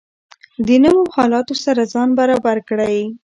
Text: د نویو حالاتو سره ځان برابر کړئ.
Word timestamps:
د 0.67 0.69
نویو 0.83 1.03
حالاتو 1.15 1.55
سره 1.65 1.81
ځان 1.93 2.09
برابر 2.19 2.57
کړئ. 2.69 2.97